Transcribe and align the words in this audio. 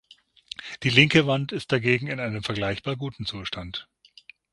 Die 0.81 0.89
linke 0.89 1.27
Wand 1.27 1.51
ist 1.51 1.71
dagegen 1.71 2.07
in 2.07 2.19
einem 2.19 2.41
vergleichbar 2.41 2.95
guten 2.95 3.27
Zustand. 3.27 3.87